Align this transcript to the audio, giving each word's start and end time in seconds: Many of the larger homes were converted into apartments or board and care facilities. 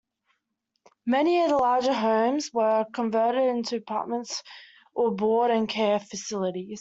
Many 1.05 1.43
of 1.43 1.49
the 1.49 1.57
larger 1.59 1.93
homes 1.93 2.49
were 2.51 2.85
converted 2.91 3.43
into 3.55 3.75
apartments 3.75 4.41
or 4.95 5.11
board 5.11 5.51
and 5.51 5.69
care 5.69 5.99
facilities. 5.99 6.69